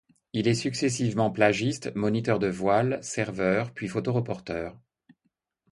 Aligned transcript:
Il 0.33 0.47
est 0.47 0.55
successivement 0.55 1.29
plagiste, 1.29 1.93
moniteur 1.95 2.39
de 2.39 2.47
voile, 2.47 2.97
serveur, 3.03 3.71
puis 3.71 3.87
photo-reporter. 3.87 4.75